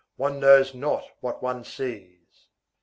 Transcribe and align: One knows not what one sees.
One 0.15 0.39
knows 0.39 0.73
not 0.73 1.03
what 1.19 1.43
one 1.43 1.63
sees. 1.63 2.47